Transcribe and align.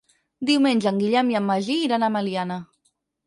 Diumenge 0.49 0.87
en 0.91 0.97
Guillem 1.03 1.29
i 1.35 1.37
en 1.39 1.45
Magí 1.51 1.77
iran 1.89 2.05
a 2.07 2.11
Meliana. 2.17 2.61